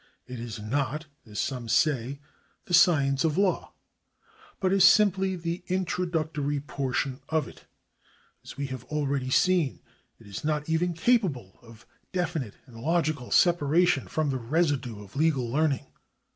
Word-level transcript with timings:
It 0.25 0.39
is 0.39 0.57
not, 0.59 1.05
as 1.27 1.37
some 1.39 1.69
say, 1.69 2.19
the 2.65 2.73
science 2.73 3.23
of 3.23 3.37
law, 3.37 3.73
but 4.59 4.73
is 4.73 4.83
simply 4.83 5.35
the 5.35 5.63
introductory 5.67 6.59
portion 6.59 7.19
of 7.29 7.47
it. 7.47 7.65
As 8.43 8.57
we 8.57 8.65
have 8.65 8.83
already 8.85 9.29
seen, 9.29 9.79
it 10.17 10.25
is 10.25 10.43
not 10.43 10.67
even 10.67 10.95
capable 10.95 11.59
of 11.61 11.85
definite 12.13 12.55
and 12.65 12.77
logical 12.77 13.29
separation 13.29 14.07
from 14.07 14.31
the 14.31 14.37
residue 14.39 15.03
of 15.03 15.15
legal 15.15 15.47
learning. 15.47 15.85